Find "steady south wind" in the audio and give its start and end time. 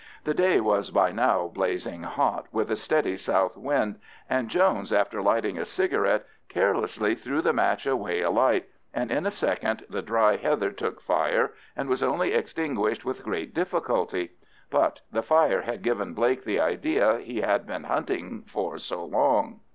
2.75-3.99